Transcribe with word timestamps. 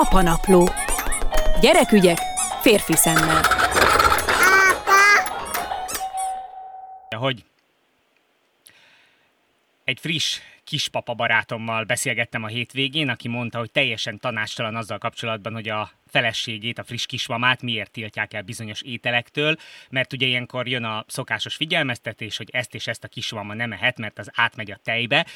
Apanapló. 0.00 0.68
Gyerekügyek 1.60 2.18
férfi 2.60 2.92
szemmel. 2.92 3.42
Hogy 7.16 7.44
egy 9.84 10.00
friss 10.00 10.40
kispapa 10.64 11.14
barátommal 11.14 11.84
beszélgettem 11.84 12.42
a 12.42 12.46
hétvégén, 12.46 13.08
aki 13.08 13.28
mondta, 13.28 13.58
hogy 13.58 13.70
teljesen 13.70 14.18
tanástalan 14.18 14.76
azzal 14.76 14.98
kapcsolatban, 14.98 15.52
hogy 15.52 15.68
a 15.68 15.90
feleségét, 16.10 16.78
a 16.78 16.84
friss 16.84 17.06
kismamát 17.06 17.62
miért 17.62 17.90
tiltják 17.90 18.34
el 18.34 18.42
bizonyos 18.42 18.82
ételektől, 18.82 19.56
mert 19.90 20.12
ugye 20.12 20.26
ilyenkor 20.26 20.68
jön 20.68 20.84
a 20.84 21.04
szokásos 21.06 21.54
figyelmeztetés, 21.54 22.36
hogy 22.36 22.48
ezt 22.52 22.74
és 22.74 22.86
ezt 22.86 23.04
a 23.04 23.08
kismama 23.08 23.54
nem 23.54 23.72
ehet, 23.72 23.98
mert 23.98 24.18
az 24.18 24.30
átmegy 24.34 24.70
a 24.70 24.76
tejbe. 24.76 25.26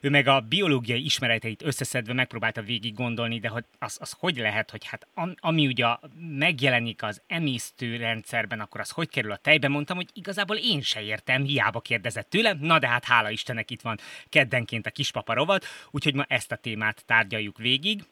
Ő 0.00 0.10
meg 0.10 0.26
a 0.26 0.40
biológiai 0.40 1.04
ismereteit 1.04 1.62
összeszedve 1.62 2.12
megpróbálta 2.12 2.62
végig 2.62 2.94
gondolni, 2.94 3.38
de 3.38 3.48
hogy 3.48 3.64
az, 3.78 3.96
az 4.00 4.14
hogy 4.18 4.36
lehet, 4.36 4.70
hogy 4.70 4.86
hát 4.86 5.06
ami 5.36 5.66
ugye 5.66 5.86
megjelenik 6.18 7.02
az 7.02 7.22
emésztőrendszerben, 7.26 8.60
akkor 8.60 8.80
az 8.80 8.90
hogy 8.90 9.08
kerül 9.08 9.32
a 9.32 9.36
tejbe? 9.36 9.68
Mondtam, 9.68 9.96
hogy 9.96 10.08
igazából 10.12 10.56
én 10.56 10.80
se 10.80 11.02
értem, 11.02 11.44
hiába 11.44 11.80
kérdezett 11.80 12.30
tőlem. 12.30 12.58
Na 12.60 12.78
de 12.78 12.88
hát 12.88 13.04
hála 13.04 13.30
Istennek 13.30 13.70
itt 13.70 13.80
van 13.80 13.98
keddenként 14.28 14.86
a 14.86 14.90
kispapa 14.90 15.34
rovat, 15.34 15.64
úgyhogy 15.90 16.14
ma 16.14 16.24
ezt 16.28 16.52
a 16.52 16.56
témát 16.56 17.04
tárgyaljuk 17.06 17.58
végig. 17.58 18.04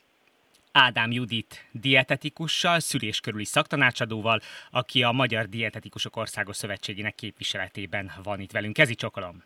Ádám 0.79 1.11
Judit 1.11 1.69
dietetikussal, 1.73 2.81
szülés 2.81 3.21
körüli 3.21 3.45
szaktanácsadóval, 3.45 4.41
aki 4.71 5.03
a 5.03 5.13
Magyar 5.13 5.49
Dietetikusok 5.49 6.17
Országos 6.17 6.57
Szövetségének 6.57 7.15
képviseletében 7.15 8.11
van 8.23 8.41
itt 8.41 8.51
velünk. 8.51 8.75
Kezi 8.75 8.95
csokolom! 8.95 9.43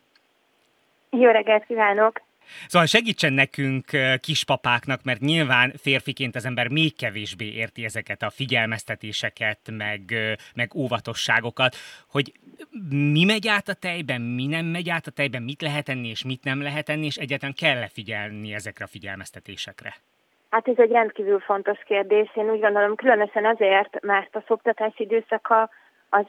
Jó 1.10 1.30
reggelt 1.30 1.66
kívánok! 1.66 2.22
Szóval 2.66 2.86
segítsen 2.86 3.32
nekünk 3.32 3.90
kispapáknak, 4.20 5.02
mert 5.02 5.20
nyilván 5.20 5.72
férfiként 5.76 6.36
az 6.36 6.44
ember 6.44 6.68
még 6.68 6.96
kevésbé 6.96 7.52
érti 7.52 7.84
ezeket 7.84 8.22
a 8.22 8.30
figyelmeztetéseket, 8.30 9.58
meg, 9.70 10.14
meg 10.54 10.74
óvatosságokat, 10.74 11.76
hogy 12.08 12.32
mi 12.88 13.24
megy 13.24 13.48
át 13.48 13.68
a 13.68 13.74
tejben, 13.74 14.20
mi 14.20 14.46
nem 14.46 14.66
megy 14.66 14.90
át 14.90 15.06
a 15.06 15.10
tejben, 15.10 15.42
mit 15.42 15.62
lehet 15.62 15.88
enni 15.88 16.08
és 16.08 16.24
mit 16.24 16.44
nem 16.44 16.62
lehet 16.62 16.88
enni, 16.88 17.06
és 17.06 17.16
egyáltalán 17.16 17.54
kell-e 17.54 17.88
figyelni 17.88 18.54
ezekre 18.54 18.84
a 18.84 18.88
figyelmeztetésekre? 18.88 19.94
Hát 20.52 20.68
ez 20.68 20.78
egy 20.78 20.90
rendkívül 20.90 21.40
fontos 21.40 21.78
kérdés. 21.84 22.30
Én 22.34 22.50
úgy 22.50 22.60
gondolom, 22.60 22.94
különösen 22.94 23.44
azért, 23.44 24.00
mert 24.02 24.36
a 24.36 24.42
szoktatási 24.46 25.02
időszaka 25.02 25.70
az 26.10 26.26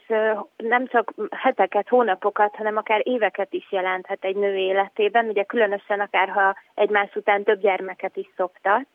nem 0.58 0.88
csak 0.88 1.14
heteket, 1.32 1.90
hónapokat, 1.90 2.56
hanem 2.56 2.78
akár 2.78 3.02
éveket 3.04 3.54
is 3.54 3.72
jelenthet 3.72 4.24
egy 4.24 4.36
nő 4.36 4.56
életében, 4.56 5.28
ugye 5.28 5.44
különösen 5.44 6.00
akár 6.00 6.30
ha 6.30 6.56
egymás 6.74 7.16
után 7.16 7.44
több 7.44 7.60
gyermeket 7.60 8.16
is 8.16 8.30
szoktat. 8.36 8.86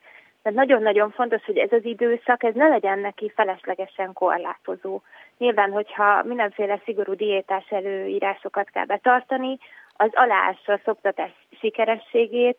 Tehát 0.41 0.57
nagyon-nagyon 0.57 1.11
fontos, 1.11 1.45
hogy 1.45 1.57
ez 1.57 1.71
az 1.71 1.85
időszak, 1.85 2.43
ez 2.43 2.53
ne 2.53 2.67
legyen 2.67 2.99
neki 2.99 3.31
feleslegesen 3.35 4.13
korlátozó. 4.13 5.01
Nyilván, 5.37 5.71
hogyha 5.71 6.23
mindenféle 6.23 6.81
szigorú 6.85 7.13
diétás 7.13 7.69
előírásokat 7.69 8.69
kell 8.69 8.85
betartani, 8.85 9.57
az 10.01 10.09
aláássa 10.13 10.73
a 10.73 10.79
szoktatás 10.83 11.31
sikerességét, 11.59 12.57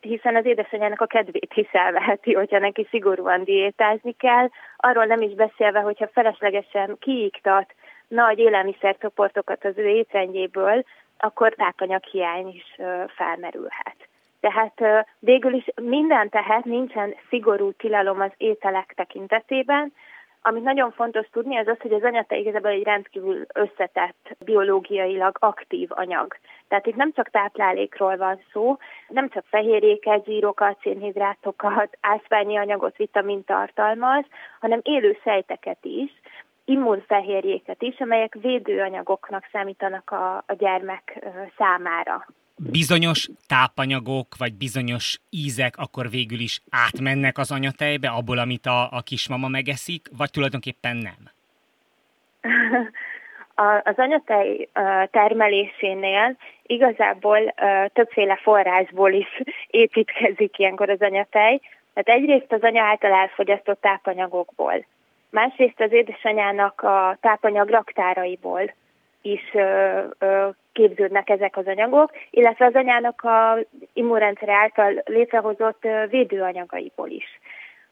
hiszen 0.00 0.36
az 0.36 0.44
édesanyjának 0.44 1.00
a 1.00 1.06
kedvét 1.06 1.52
is 1.54 1.68
elveheti, 1.72 2.32
hogyha 2.32 2.58
neki 2.58 2.86
szigorúan 2.90 3.44
diétázni 3.44 4.12
kell. 4.12 4.48
Arról 4.76 5.04
nem 5.04 5.20
is 5.20 5.34
beszélve, 5.34 5.80
hogyha 5.80 6.08
feleslegesen 6.08 6.96
kiiktat 6.98 7.74
nagy 8.08 8.38
élelmiszercsoportokat 8.38 9.64
az 9.64 9.78
ő 9.78 9.86
étrendjéből, 9.86 10.84
akkor 11.18 11.54
tápanyaghiány 11.54 12.48
is 12.48 12.76
felmerülhet. 13.16 14.08
Tehát 14.40 15.06
végül 15.18 15.52
is 15.54 15.64
minden 15.82 16.28
tehet, 16.28 16.64
nincsen 16.64 17.14
szigorú 17.28 17.72
tilalom 17.72 18.20
az 18.20 18.32
ételek 18.36 18.92
tekintetében, 18.96 19.92
amit 20.42 20.62
nagyon 20.62 20.90
fontos 20.90 21.28
tudni, 21.32 21.56
az 21.56 21.66
az, 21.66 21.80
hogy 21.80 21.92
az 21.92 22.02
anyata 22.02 22.34
igazából 22.34 22.70
egy 22.70 22.82
rendkívül 22.82 23.46
összetett, 23.54 24.36
biológiailag 24.44 25.36
aktív 25.40 25.88
anyag. 25.92 26.36
Tehát 26.68 26.86
itt 26.86 26.96
nem 26.96 27.12
csak 27.12 27.30
táplálékról 27.30 28.16
van 28.16 28.40
szó, 28.52 28.76
nem 29.08 29.28
csak 29.28 29.44
fehérjéket, 29.48 30.24
zsírokat, 30.24 30.78
szénhidrátokat, 30.82 31.98
ásványi 32.00 32.56
anyagot, 32.56 32.96
vitamin 32.96 33.44
tartalmaz, 33.44 34.24
hanem 34.60 34.80
élő 34.82 35.18
sejteket 35.22 35.84
is, 35.84 36.10
immunfehérjéket 36.64 37.82
is, 37.82 38.00
amelyek 38.00 38.34
védőanyagoknak 38.40 39.48
számítanak 39.52 40.10
a, 40.10 40.36
a 40.36 40.52
gyermek 40.58 41.26
számára 41.56 42.26
bizonyos 42.68 43.28
tápanyagok, 43.46 44.26
vagy 44.38 44.54
bizonyos 44.54 45.20
ízek 45.30 45.76
akkor 45.76 46.10
végül 46.10 46.38
is 46.38 46.60
átmennek 46.70 47.38
az 47.38 47.50
anyatejbe, 47.50 48.08
abból, 48.08 48.38
amit 48.38 48.66
a, 48.66 48.92
a 48.92 49.00
kismama 49.00 49.48
megeszik, 49.48 50.08
vagy 50.16 50.30
tulajdonképpen 50.30 50.96
nem? 50.96 51.30
az 53.84 53.94
anyatej 53.96 54.68
termelésénél 55.10 56.36
igazából 56.62 57.54
többféle 57.92 58.36
forrásból 58.36 59.12
is 59.12 59.42
építkezik 59.82 60.58
ilyenkor 60.58 60.90
az 60.90 61.00
anyatej. 61.00 61.60
Tehát 61.94 62.20
egyrészt 62.20 62.52
az 62.52 62.62
anya 62.62 62.82
által 62.82 63.12
elfogyasztott 63.12 63.80
tápanyagokból, 63.80 64.84
másrészt 65.30 65.80
az 65.80 65.92
édesanyának 65.92 66.80
a 66.80 67.16
tápanyag 67.20 67.68
raktáraiból 67.68 68.74
is 69.22 69.52
képződnek 70.72 71.28
ezek 71.28 71.56
az 71.56 71.66
anyagok, 71.66 72.10
illetve 72.30 72.66
az 72.66 72.74
anyának 72.74 73.22
a 73.22 73.58
immunrendszer 73.92 74.48
által 74.48 75.02
létrehozott 75.04 75.86
védőanyagaiból 76.08 77.08
is. 77.08 77.40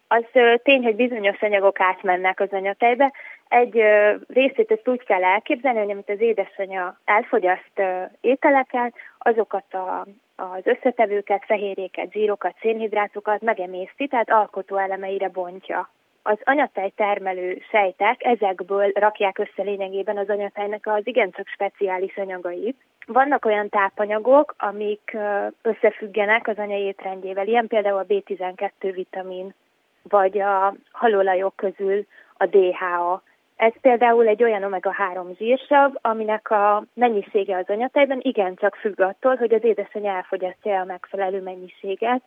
Az 0.08 0.24
tény, 0.62 0.82
hogy 0.82 0.96
bizonyos 0.96 1.42
anyagok 1.42 1.80
átmennek 1.80 2.40
az 2.40 2.48
anyatejbe. 2.50 3.12
Egy 3.48 3.82
részét 4.28 4.70
ezt 4.70 4.88
úgy 4.88 5.04
kell 5.04 5.24
elképzelni, 5.24 5.78
hogy 5.78 5.90
amit 5.90 6.10
az 6.10 6.20
édesanyja 6.20 7.00
elfogyaszt 7.04 7.82
ételeket, 8.20 8.94
azokat 9.18 9.74
a, 9.74 10.06
az 10.36 10.60
összetevőket, 10.64 11.44
fehérjéket, 11.46 12.12
zsírokat, 12.12 12.54
szénhidrátokat 12.60 13.40
megemészti, 13.40 14.06
tehát 14.06 14.30
alkotó 14.30 14.76
elemeire 14.76 15.28
bontja 15.28 15.90
az 16.28 16.38
anyatej 16.44 16.92
termelő 16.96 17.62
sejtek 17.70 18.24
ezekből 18.24 18.90
rakják 18.94 19.38
össze 19.38 19.62
lényegében 19.62 20.16
az 20.16 20.28
anyatejnek 20.28 20.86
az 20.86 21.06
igencsak 21.06 21.46
speciális 21.48 22.16
anyagait. 22.16 22.76
Vannak 23.06 23.44
olyan 23.44 23.68
tápanyagok, 23.68 24.54
amik 24.58 25.16
összefüggenek 25.62 26.48
az 26.48 26.58
anya 26.58 26.76
étrendjével, 26.76 27.46
ilyen 27.46 27.66
például 27.66 27.98
a 27.98 28.06
B12 28.06 28.70
vitamin, 28.94 29.54
vagy 30.02 30.40
a 30.40 30.74
halolajok 30.92 31.56
közül 31.56 32.06
a 32.36 32.46
DHA. 32.46 33.22
Ez 33.56 33.72
például 33.80 34.26
egy 34.26 34.42
olyan 34.42 34.62
omega-3 34.62 35.36
zsírsav, 35.36 35.92
aminek 36.00 36.50
a 36.50 36.84
mennyisége 36.94 37.56
az 37.56 37.68
anyatejben 37.68 38.20
igencsak 38.22 38.74
függ 38.74 39.00
attól, 39.00 39.36
hogy 39.36 39.54
az 39.54 39.64
édesanyja 39.64 40.12
elfogyasztja 40.12 40.80
a 40.80 40.84
megfelelő 40.84 41.42
mennyiséget, 41.42 42.22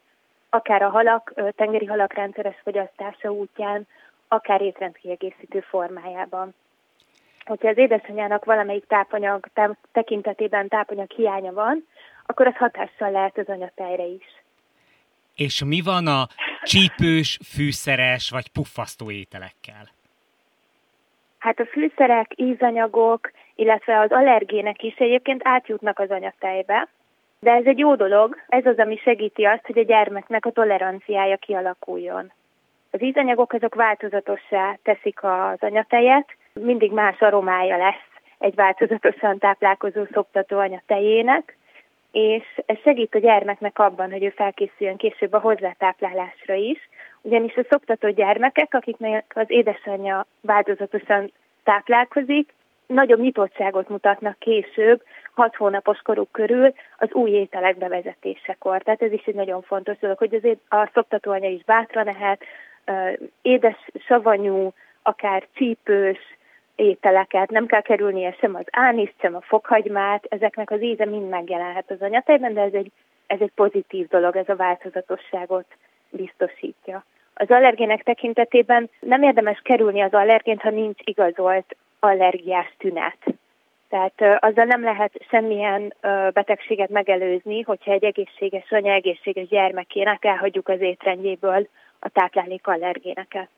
akár 0.54 0.82
a 0.82 0.90
halak, 0.90 1.34
tengeri 1.56 1.86
halak 1.86 2.14
rendszeres 2.14 2.56
fogyasztása 2.64 3.30
útján, 3.30 3.88
akár 4.28 4.62
étrendkiegészítő 4.62 5.60
formájában. 5.60 6.54
Hogyha 7.46 7.68
az 7.68 7.78
édesanyának 7.78 8.46
valamelyik 8.46 8.88
tápanyag 8.88 9.48
tekintetében 9.92 10.68
tápanyag 10.68 11.12
hiánya 11.12 11.54
van, 11.54 11.88
akkor 12.26 12.48
az 12.48 12.56
hatással 12.56 13.12
lehet 13.12 13.38
az 13.38 13.48
anyatejre 13.48 14.04
is. 14.04 14.26
És 15.36 15.64
mi 15.64 15.82
van 15.82 16.08
a 16.08 16.28
csípős, 16.64 17.40
fűszeres 17.56 18.30
vagy 18.30 18.48
puffasztó 18.52 19.12
ételekkel? 19.12 19.90
Hát 21.38 21.60
a 21.60 21.66
fűszerek, 21.66 22.32
ízanyagok, 22.36 23.32
illetve 23.56 24.00
az 24.00 24.12
allergének 24.12 24.84
is 24.84 24.96
egyébként 24.96 25.42
átjutnak 25.44 26.00
az 26.00 26.10
anyatejbe, 26.10 26.88
de 27.42 27.52
ez 27.52 27.66
egy 27.66 27.78
jó 27.78 27.96
dolog, 27.96 28.38
ez 28.48 28.66
az, 28.66 28.78
ami 28.78 28.98
segíti 28.98 29.44
azt, 29.44 29.66
hogy 29.66 29.78
a 29.78 29.84
gyermeknek 29.84 30.46
a 30.46 30.52
toleranciája 30.52 31.38
kialakuljon. 31.38 32.32
Az 32.92 33.02
ízanyagok 33.02 33.54
azok 33.54 33.76
változatossá 33.76 34.78
teszik 34.84 35.24
az 35.24 35.58
anyatejet, 35.60 36.28
mindig 36.54 36.92
más 36.92 37.20
aromája 37.20 37.78
lesz 37.78 38.10
egy 38.38 38.56
változatosan 38.56 39.38
táplálkozó 39.38 40.04
szoptató 40.12 40.58
anyatejének, 40.58 41.58
és 42.12 42.44
ez 42.66 42.78
segít 42.84 43.16
a 43.16 43.20
gyermeknek 43.20 43.80
abban, 43.80 44.12
hogy 44.12 44.24
ő 44.24 44.30
felkészüljön 44.30 44.98
később 44.98 45.34
a 45.34 45.40
hozzátáplálásra 45.40 46.54
is, 46.54 46.90
ugyanis 47.22 47.56
a 47.56 47.66
szoptató 47.70 48.10
gyermekek, 48.10 48.74
akiknek 48.74 49.32
az 49.36 49.46
édesanyja 49.48 50.26
változatosan 50.42 51.32
táplálkozik, 51.64 52.54
nagyobb 52.88 53.20
nyitottságot 53.20 53.90
mutatnak 53.90 54.40
később, 54.40 55.02
hat 55.34 55.56
hónapos 55.56 56.00
koruk 56.02 56.32
körül 56.32 56.74
az 56.98 57.12
új 57.12 57.30
ételek 57.30 57.78
bevezetésekor. 57.78 58.82
Tehát 58.82 59.02
ez 59.02 59.12
is 59.12 59.26
egy 59.26 59.36
nagyon 59.36 59.62
fontos 59.62 59.98
dolog, 59.98 60.18
hogy 60.18 60.36
azért 60.36 60.60
a 60.70 60.90
szoptatóanya 60.94 61.50
is 61.50 61.64
bátran 61.64 62.06
lehet, 62.06 62.44
édes, 63.42 63.88
savanyú, 64.06 64.74
akár 65.02 65.48
csípős 65.54 66.20
ételeket, 66.76 67.50
nem 67.50 67.66
kell 67.66 67.82
kerülnie 67.82 68.36
sem 68.40 68.56
az 68.56 68.66
ániszt, 68.72 69.16
sem 69.20 69.36
a 69.36 69.42
fokhagymát, 69.42 70.26
ezeknek 70.30 70.72
az 70.72 70.82
íze 70.82 71.06
mind 71.06 71.30
megjelenhet 71.30 71.92
az 71.92 72.02
anyatejben, 72.02 72.54
de 72.54 72.62
ez 72.62 72.74
egy, 72.74 72.92
ez 73.28 73.40
egy 73.42 73.52
pozitív 73.56 74.08
dolog, 74.08 74.36
ez 74.36 74.50
a 74.50 74.56
változatosságot 74.56 75.66
biztosítja. 76.10 77.04
Az 77.34 77.50
allergének 77.50 78.04
tekintetében 78.04 78.90
nem 79.00 79.24
érdemes 79.24 79.60
kerülni 79.64 80.02
az 80.02 80.14
allergént, 80.14 80.62
ha 80.62 80.70
nincs 80.70 81.00
igazolt 81.04 81.76
allergiás 82.00 82.74
tünet. 82.78 83.18
Tehát 83.92 84.44
azzal 84.44 84.66
nem 84.66 84.84
lehet 84.84 85.26
semmilyen 85.30 85.94
betegséget 86.34 86.90
megelőzni, 86.90 87.62
hogyha 87.62 87.92
egy 87.92 88.04
egészséges 88.04 88.72
anya, 88.72 88.94
egészséges 88.94 89.48
gyermekének 89.48 90.26
elhagyjuk 90.26 90.68
az 90.68 90.82
étrendjéből 90.82 91.68
a 92.00 92.10
táplálék 92.10 92.68
allergéneket. 92.68 93.50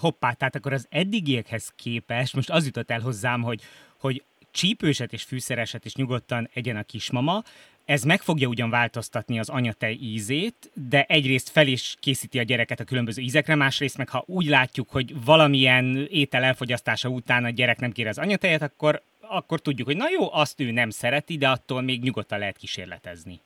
Hoppá, 0.00 0.32
tehát 0.32 0.54
akkor 0.54 0.72
az 0.72 0.86
eddigiekhez 0.90 1.72
képest, 1.76 2.34
most 2.34 2.50
az 2.50 2.64
jutott 2.64 2.90
el 2.90 3.00
hozzám, 3.00 3.42
hogy, 3.42 3.60
hogy 4.00 4.22
csípőset 4.50 5.12
és 5.12 5.22
fűszereset 5.22 5.84
is 5.84 5.94
nyugodtan 5.94 6.48
egyen 6.54 6.76
a 6.76 6.82
kismama, 6.82 7.42
ez 7.84 8.02
meg 8.02 8.22
fogja 8.22 8.48
ugyan 8.48 8.70
változtatni 8.70 9.38
az 9.38 9.48
anyatej 9.48 9.92
ízét, 9.92 10.70
de 10.88 11.04
egyrészt 11.08 11.48
fel 11.48 11.66
is 11.66 11.96
készíti 12.00 12.38
a 12.38 12.42
gyereket 12.42 12.80
a 12.80 12.84
különböző 12.84 13.22
ízekre, 13.22 13.54
másrészt 13.54 13.96
meg 13.96 14.08
ha 14.08 14.24
úgy 14.26 14.46
látjuk, 14.46 14.90
hogy 14.90 15.24
valamilyen 15.24 16.06
étel 16.10 16.42
elfogyasztása 16.42 17.08
után 17.08 17.44
a 17.44 17.50
gyerek 17.50 17.78
nem 17.80 17.92
kér 17.92 18.06
az 18.06 18.18
anyatejet, 18.18 18.62
akkor, 18.62 19.02
akkor 19.20 19.60
tudjuk, 19.60 19.86
hogy 19.86 19.96
na 19.96 20.10
jó, 20.10 20.32
azt 20.32 20.60
ő 20.60 20.70
nem 20.70 20.90
szereti, 20.90 21.36
de 21.36 21.48
attól 21.48 21.82
még 21.82 22.02
nyugodtan 22.02 22.38
lehet 22.38 22.56
kísérletezni. 22.56 23.40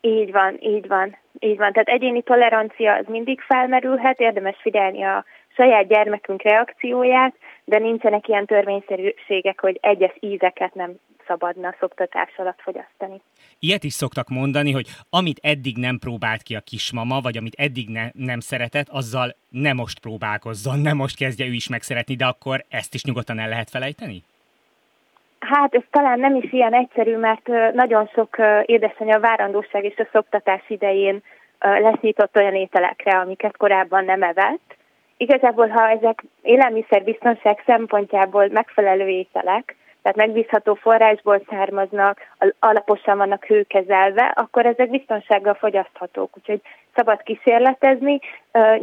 Így 0.00 0.32
van, 0.32 0.56
így 0.60 0.86
van, 0.86 1.16
így 1.38 1.56
van. 1.56 1.72
Tehát 1.72 1.88
egyéni 1.88 2.22
tolerancia 2.22 2.94
az 2.94 3.04
mindig 3.08 3.40
felmerülhet, 3.40 4.20
érdemes 4.20 4.56
figyelni 4.60 5.02
a 5.02 5.24
saját 5.48 5.88
gyermekünk 5.88 6.42
reakcióját, 6.42 7.34
de 7.64 7.78
nincsenek 7.78 8.28
ilyen 8.28 8.46
törvényszerűségek, 8.46 9.60
hogy 9.60 9.78
egyes 9.80 10.16
ízeket 10.20 10.74
nem 10.74 10.94
szabadna 11.26 11.74
szoktatás 11.80 12.36
alatt 12.36 12.60
fogyasztani. 12.60 13.20
Ilyet 13.58 13.84
is 13.84 13.92
szoktak 13.92 14.28
mondani, 14.28 14.72
hogy 14.72 14.86
amit 15.10 15.38
eddig 15.42 15.76
nem 15.76 15.98
próbált 15.98 16.42
ki 16.42 16.54
a 16.54 16.60
kismama, 16.60 17.20
vagy 17.20 17.36
amit 17.36 17.54
eddig 17.58 17.88
ne, 17.88 18.10
nem 18.12 18.40
szeretett, 18.40 18.88
azzal 18.88 19.36
ne 19.48 19.72
most 19.72 20.00
próbálkozzon, 20.00 20.78
ne 20.78 20.92
most 20.92 21.16
kezdje 21.16 21.46
ő 21.46 21.52
is 21.52 21.68
megszeretni, 21.68 22.14
de 22.14 22.26
akkor 22.26 22.64
ezt 22.68 22.94
is 22.94 23.04
nyugodtan 23.04 23.38
el 23.38 23.48
lehet 23.48 23.70
felejteni? 23.70 24.22
Hát 25.40 25.74
ez 25.74 25.82
talán 25.90 26.18
nem 26.18 26.34
is 26.34 26.52
ilyen 26.52 26.74
egyszerű, 26.74 27.16
mert 27.16 27.46
nagyon 27.72 28.06
sok 28.14 28.36
édesanyja 28.64 29.20
várandóság 29.20 29.84
és 29.84 29.96
a 29.96 30.08
szoktatás 30.12 30.62
idején 30.68 31.22
lesz 31.60 32.34
olyan 32.34 32.54
ételekre, 32.54 33.18
amiket 33.18 33.56
korábban 33.56 34.04
nem 34.04 34.22
evett. 34.22 34.76
Igazából, 35.16 35.68
ha 35.68 35.88
ezek 35.88 36.24
élelmiszerbiztonság 36.42 37.62
szempontjából 37.66 38.48
megfelelő 38.52 39.08
ételek, 39.08 39.76
tehát 40.02 40.16
megbízható 40.16 40.74
forrásból 40.74 41.42
származnak, 41.48 42.18
alaposan 42.58 43.16
vannak 43.16 43.44
hőkezelve, 43.44 44.32
akkor 44.34 44.66
ezek 44.66 44.90
biztonsággal 44.90 45.54
fogyaszthatók, 45.54 46.36
úgyhogy 46.36 46.60
szabad 46.94 47.22
kísérletezni. 47.22 48.20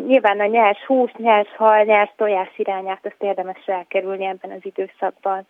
Nyilván 0.07 0.39
a 0.39 0.45
nyers 0.45 0.85
hús, 0.85 1.11
nyers 1.17 1.55
hal, 1.55 1.83
nyers 1.83 2.11
tojás 2.15 2.51
irányát 2.57 3.05
azt 3.05 3.23
érdemes 3.23 3.65
elkerülni 3.65 4.25
ebben 4.25 4.51
az 4.51 4.65
időszakban. 4.65 5.47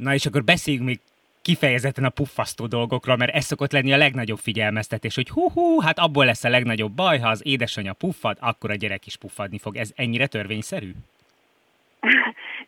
Na 0.00 0.14
és 0.14 0.26
akkor 0.26 0.44
beszéljünk 0.44 0.86
még 0.86 1.00
kifejezetten 1.42 2.04
a 2.04 2.08
puffasztó 2.08 2.66
dolgokról, 2.66 3.16
mert 3.16 3.34
ez 3.34 3.44
szokott 3.44 3.72
lenni 3.72 3.92
a 3.92 3.96
legnagyobb 3.96 4.38
figyelmeztetés, 4.38 5.14
hogy 5.14 5.28
hú-hú, 5.28 5.80
hát 5.80 5.98
abból 5.98 6.24
lesz 6.24 6.44
a 6.44 6.48
legnagyobb 6.48 6.92
baj, 6.92 7.18
ha 7.18 7.28
az 7.28 7.42
édesanyja 7.44 7.92
puffad, 7.92 8.36
akkor 8.40 8.70
a 8.70 8.74
gyerek 8.74 9.06
is 9.06 9.16
puffadni 9.16 9.58
fog. 9.58 9.76
Ez 9.76 9.90
ennyire 9.96 10.26
törvényszerű? 10.26 10.90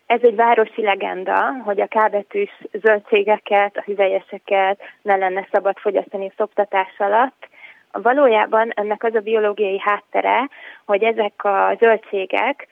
Ez 0.06 0.20
egy 0.23 0.34
városi 0.34 0.82
legenda, 0.82 1.52
hogy 1.64 1.81
a 1.81 1.87
kábetűs 1.87 2.50
zöldségeket, 2.73 3.76
a 3.76 3.82
hüvelyeseket 3.82 4.81
ne 5.02 5.17
lenne 5.17 5.49
szabad 5.50 5.79
fogyasztani 5.79 6.26
a 6.26 6.32
szoktatás 6.37 6.99
alatt. 6.99 7.49
Valójában 7.93 8.70
ennek 8.75 9.05
az 9.05 9.14
a 9.14 9.20
biológiai 9.20 9.81
háttere, 9.81 10.49
hogy 10.84 11.02
ezek 11.02 11.44
a 11.44 11.76
zöldségek 11.79 12.67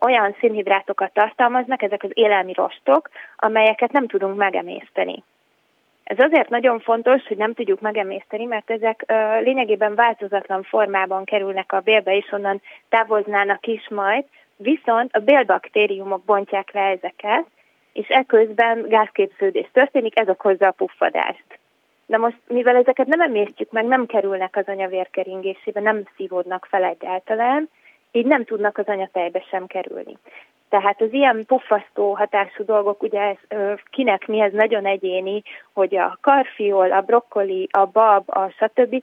olyan 0.00 0.36
szénhidrátokat 0.40 1.12
tartalmaznak, 1.12 1.82
ezek 1.82 2.02
az 2.02 2.10
élelmi 2.12 2.52
rostok, 2.52 3.08
amelyeket 3.36 3.92
nem 3.92 4.06
tudunk 4.06 4.36
megemészteni. 4.36 5.22
Ez 6.04 6.18
azért 6.18 6.48
nagyon 6.48 6.80
fontos, 6.80 7.26
hogy 7.26 7.36
nem 7.36 7.54
tudjuk 7.54 7.80
megemészteni, 7.80 8.44
mert 8.44 8.70
ezek 8.70 9.04
ö, 9.06 9.40
lényegében 9.40 9.94
változatlan 9.94 10.62
formában 10.62 11.24
kerülnek 11.24 11.72
a 11.72 11.80
bélbe, 11.80 12.16
és 12.16 12.32
onnan 12.32 12.60
távoznának 12.88 13.66
is 13.66 13.88
majd, 13.88 14.24
viszont 14.56 15.16
a 15.16 15.18
bélbaktériumok 15.18 16.24
bontják 16.24 16.72
le 16.72 16.80
ezeket, 16.80 17.44
és 17.92 18.08
eközben 18.08 18.88
gázképződés 18.88 19.68
történik, 19.72 20.18
ez 20.18 20.28
okozza 20.28 20.66
a 20.66 20.70
puffadást. 20.70 21.44
De 22.06 22.18
most, 22.18 22.36
mivel 22.48 22.76
ezeket 22.76 23.06
nem 23.06 23.20
emésztjük 23.20 23.70
meg, 23.70 23.84
nem 23.84 24.06
kerülnek 24.06 24.56
az 24.56 24.66
anyavérkeringésébe, 24.66 25.80
nem 25.80 26.02
szívódnak 26.16 26.66
fel 26.70 26.84
egyáltalán, 26.84 27.68
így 28.12 28.26
nem 28.26 28.44
tudnak 28.44 28.78
az 28.78 28.86
anyatejbe 28.86 29.44
sem 29.50 29.66
kerülni. 29.66 30.16
Tehát 30.68 31.00
az 31.00 31.12
ilyen 31.12 31.44
puffasztó 31.46 32.14
hatású 32.14 32.64
dolgok, 32.64 33.02
ugye 33.02 33.20
ez, 33.20 33.36
kinek 33.90 34.26
mi 34.26 34.40
ez 34.40 34.52
nagyon 34.52 34.86
egyéni, 34.86 35.42
hogy 35.72 35.96
a 35.96 36.18
karfiol, 36.20 36.92
a 36.92 37.00
brokkoli, 37.00 37.68
a 37.70 37.86
bab, 37.86 38.22
a 38.26 38.48
stb. 38.48 39.02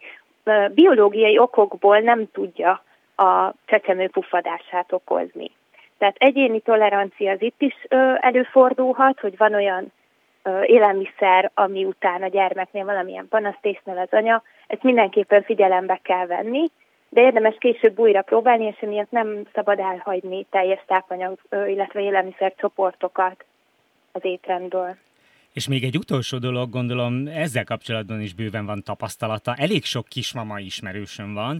biológiai 0.71 1.37
okokból 1.37 1.99
nem 1.99 2.31
tudja 2.31 2.83
a 3.15 3.53
csecsemő 3.65 4.07
puffadását 4.07 4.91
okozni. 4.91 5.51
Tehát 5.97 6.15
egyéni 6.17 6.59
tolerancia 6.59 7.31
az 7.31 7.41
itt 7.41 7.61
is 7.61 7.75
előfordulhat, 8.19 9.19
hogy 9.19 9.37
van 9.37 9.53
olyan 9.53 9.91
élelmiszer, 10.63 11.51
ami 11.53 11.85
után 11.85 12.23
a 12.23 12.27
gyermeknél 12.27 12.85
valamilyen 12.85 13.27
panaszt 13.29 13.65
észnél 13.65 13.97
az 13.97 14.11
anya, 14.11 14.43
ezt 14.67 14.83
mindenképpen 14.83 15.43
figyelembe 15.43 15.99
kell 16.03 16.25
venni, 16.25 16.65
de 17.09 17.21
érdemes 17.21 17.55
később 17.59 17.99
újra 17.99 18.21
próbálni, 18.21 18.65
és 18.65 18.77
emiatt 18.81 19.11
nem 19.11 19.47
szabad 19.53 19.79
elhagyni 19.79 20.45
teljes 20.49 20.83
tápanyag, 20.87 21.39
illetve 21.51 22.01
élelmiszer 22.01 22.53
csoportokat 22.57 23.45
az 24.11 24.21
étrendből. 24.25 24.95
És 25.53 25.67
még 25.67 25.83
egy 25.83 25.97
utolsó 25.97 26.37
dolog, 26.37 26.69
gondolom 26.69 27.27
ezzel 27.27 27.63
kapcsolatban 27.63 28.21
is 28.21 28.33
bőven 28.33 28.65
van 28.65 28.83
tapasztalata. 28.83 29.55
Elég 29.55 29.83
sok 29.83 30.07
kismama 30.07 30.59
ismerősöm 30.59 31.33
van, 31.33 31.59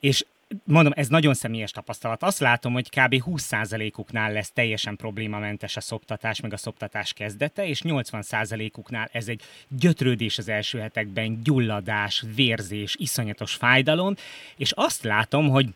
és 0.00 0.24
mondom, 0.64 0.92
ez 0.96 1.08
nagyon 1.08 1.34
személyes 1.34 1.70
tapasztalat. 1.70 2.22
Azt 2.22 2.38
látom, 2.38 2.72
hogy 2.72 2.88
kb. 2.88 3.22
20%-uknál 3.26 4.32
lesz 4.32 4.50
teljesen 4.50 4.96
problémamentes 4.96 5.76
a 5.76 5.80
szoptatás, 5.80 6.40
meg 6.40 6.52
a 6.52 6.56
szoptatás 6.56 7.12
kezdete, 7.12 7.66
és 7.66 7.82
80%-uknál 7.84 9.08
ez 9.12 9.28
egy 9.28 9.42
gyötrődés 9.68 10.38
az 10.38 10.48
első 10.48 10.78
hetekben, 10.78 11.42
gyulladás, 11.42 12.24
vérzés, 12.34 12.94
iszonyatos 12.98 13.54
fájdalom, 13.54 14.14
és 14.56 14.72
azt 14.74 15.02
látom, 15.02 15.48
hogy 15.48 15.68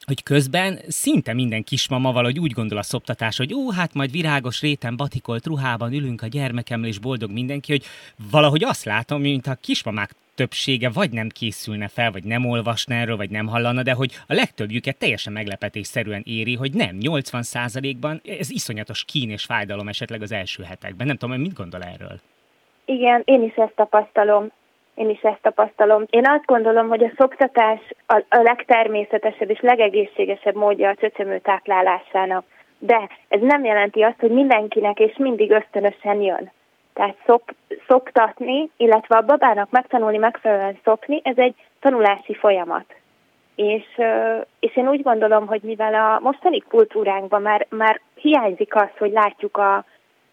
hogy 0.00 0.22
közben 0.22 0.80
szinte 0.88 1.32
minden 1.32 1.64
kismama 1.64 2.12
valahogy 2.12 2.38
úgy 2.38 2.52
gondol 2.52 2.78
a 2.78 2.82
szoptatás, 2.82 3.36
hogy 3.36 3.54
ó, 3.54 3.70
hát 3.70 3.94
majd 3.94 4.10
virágos 4.10 4.60
réten 4.60 4.96
batikolt 4.96 5.46
ruhában 5.46 5.92
ülünk 5.92 6.22
a 6.22 6.26
gyermekemmel, 6.26 6.88
és 6.88 6.98
boldog 6.98 7.30
mindenki, 7.30 7.72
hogy 7.72 7.84
valahogy 8.30 8.64
azt 8.64 8.84
látom, 8.84 9.20
mint 9.20 9.46
a 9.46 9.54
kismamák 9.54 10.14
többsége 10.40 10.90
vagy 10.94 11.12
nem 11.12 11.28
készülne 11.28 11.88
fel, 11.88 12.10
vagy 12.10 12.24
nem 12.24 12.44
olvasna 12.46 12.94
erről, 12.94 13.16
vagy 13.16 13.30
nem 13.30 13.46
hallana, 13.46 13.82
de 13.82 13.92
hogy 13.92 14.12
a 14.28 14.34
legtöbbjüket 14.34 14.98
teljesen 14.98 15.32
meglepetésszerűen 15.32 16.22
éri, 16.24 16.54
hogy 16.54 16.72
nem, 16.74 16.94
80%-ban 17.00 18.20
ez 18.40 18.50
iszonyatos 18.50 19.04
kín 19.04 19.30
és 19.30 19.44
fájdalom 19.44 19.88
esetleg 19.88 20.22
az 20.22 20.32
első 20.32 20.62
hetekben. 20.62 21.06
Nem 21.06 21.16
tudom, 21.16 21.40
mit 21.40 21.54
gondol 21.60 21.82
erről? 21.82 22.16
Igen, 22.84 23.22
én 23.24 23.42
is 23.42 23.54
ezt 23.54 23.74
tapasztalom. 23.74 24.50
Én 24.94 25.10
is 25.10 25.20
ezt 25.20 25.42
tapasztalom. 25.42 26.04
Én 26.10 26.26
azt 26.28 26.44
gondolom, 26.44 26.88
hogy 26.88 27.04
a 27.04 27.12
szoktatás 27.16 27.80
a, 28.06 28.22
a 28.28 28.42
legtermészetesebb 28.42 29.50
és 29.50 29.60
legegészségesebb 29.60 30.54
módja 30.54 30.88
a 30.88 30.94
csöcsömő 30.94 31.38
táplálásának. 31.38 32.44
De 32.78 33.08
ez 33.28 33.40
nem 33.40 33.64
jelenti 33.64 34.02
azt, 34.02 34.20
hogy 34.20 34.30
mindenkinek 34.30 34.98
és 34.98 35.16
mindig 35.16 35.50
ösztönösen 35.50 36.20
jön. 36.20 36.50
Tehát 37.00 37.16
szop, 37.26 37.54
szoptatni, 37.86 38.70
illetve 38.76 39.16
a 39.16 39.22
babának 39.22 39.70
megtanulni 39.70 40.16
megfelelően 40.16 40.78
szopni, 40.84 41.20
ez 41.24 41.36
egy 41.38 41.54
tanulási 41.80 42.34
folyamat. 42.34 42.84
És, 43.54 44.00
és 44.58 44.76
én 44.76 44.88
úgy 44.88 45.02
gondolom, 45.02 45.46
hogy 45.46 45.60
mivel 45.62 45.94
a 45.94 46.20
mostani 46.22 46.60
kultúránkban 46.60 47.42
már, 47.42 47.66
már 47.70 48.00
hiányzik 48.14 48.74
az, 48.74 48.88
hogy 48.98 49.10
látjuk 49.10 49.56
a, 49.56 49.84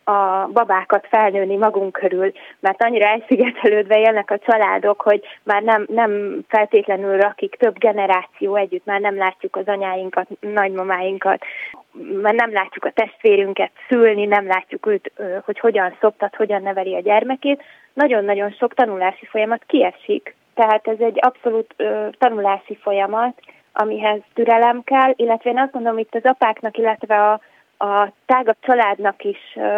a 0.08 0.50
babákat 0.54 1.08
felnőni 1.10 1.56
magunk 1.56 1.92
körül, 1.92 2.32
mert 2.60 2.84
annyira 2.84 3.06
elszigetelődve 3.06 4.00
élnek 4.00 4.32
a 4.32 4.38
családok, 4.38 5.02
hogy 5.02 5.22
már 5.44 5.64
nem, 5.64 5.86
nem 5.90 6.40
feltétlenül 6.48 7.18
rakik 7.18 7.56
több 7.56 7.78
generáció 7.78 8.56
együtt, 8.56 8.86
már 8.86 9.00
nem 9.00 9.18
látjuk 9.18 9.56
az 9.56 9.68
anyáinkat, 9.68 10.28
nagymamáinkat, 10.40 11.46
már 12.22 12.34
nem 12.34 12.54
látjuk 12.54 12.86
a 12.86 12.92
testvérünket 12.92 13.72
szülni, 13.88 14.26
nem 14.26 14.48
látjuk 14.48 14.86
őt, 14.86 15.12
hogy 15.46 15.60
hogyan 15.60 15.96
szoktat, 16.00 16.36
hogyan 16.36 16.62
neveli 16.62 16.96
a 16.96 17.02
gyermekét. 17.02 17.64
Nagyon-nagyon 17.94 18.52
sok 18.52 18.74
tanulási 18.74 19.26
folyamat 19.26 19.64
kiesik, 19.66 20.36
tehát 20.54 20.88
ez 20.88 21.00
egy 21.00 21.18
abszolút 21.22 21.76
tanulási 22.18 22.76
folyamat, 22.76 23.40
amihez 23.74 24.20
türelem 24.34 24.84
kell, 24.84 25.14
illetve 25.16 25.50
én 25.50 25.60
azt 25.60 25.72
gondolom, 25.72 25.98
itt 25.98 26.16
az 26.16 26.26
apáknak, 26.26 26.78
illetve 26.78 27.24
a 27.24 27.40
a 27.78 28.12
tágabb 28.26 28.58
családnak 28.62 29.24
is 29.24 29.38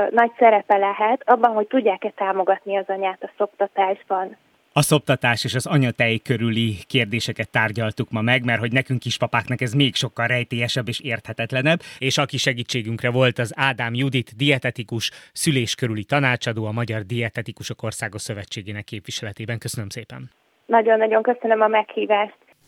nagy 0.09 0.31
szerepe 0.37 0.77
lehet 0.77 1.21
abban, 1.25 1.51
hogy 1.51 1.67
tudják-e 1.67 2.09
támogatni 2.15 2.77
az 2.77 2.85
anyát 2.87 3.23
a 3.23 3.29
szoktatásban. 3.37 4.37
A 4.73 4.81
szoptatás 4.81 5.43
és 5.43 5.55
az 5.55 5.65
anyatej 5.65 6.17
körüli 6.17 6.77
kérdéseket 6.87 7.51
tárgyaltuk 7.51 8.11
ma 8.11 8.21
meg, 8.21 8.45
mert 8.45 8.59
hogy 8.59 8.71
nekünk 8.71 8.99
kispapáknak 8.99 9.61
ez 9.61 9.73
még 9.73 9.95
sokkal 9.95 10.27
rejtélyesebb 10.27 10.87
és 10.87 10.99
érthetetlenebb, 10.99 11.79
és 11.97 12.17
aki 12.17 12.37
segítségünkre 12.37 13.11
volt 13.11 13.39
az 13.39 13.53
Ádám 13.55 13.93
Judit 13.93 14.35
dietetikus 14.37 15.11
szülés 15.33 15.75
körüli 15.75 16.03
tanácsadó 16.03 16.65
a 16.65 16.71
Magyar 16.71 17.01
Dietetikusok 17.01 17.83
Országos 17.83 18.21
Szövetségének 18.21 18.83
képviseletében. 18.83 19.57
Köszönöm 19.57 19.89
szépen! 19.89 20.29
Nagyon-nagyon 20.65 21.21
köszönöm 21.21 21.61
a 21.61 21.67
meghívást! 21.67 22.37